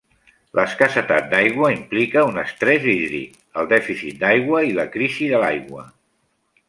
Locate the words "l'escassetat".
0.59-1.27